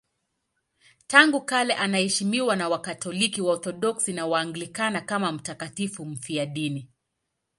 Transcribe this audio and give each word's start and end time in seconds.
Tangu 1.07 1.41
kale 1.41 1.73
anaheshimiwa 1.73 2.55
na 2.55 2.69
Wakatoliki, 2.69 3.41
Waorthodoksi 3.41 4.13
na 4.13 4.27
Waanglikana 4.27 5.01
kama 5.01 5.31
mtakatifu 5.31 6.05
mfiadini. 6.05 6.89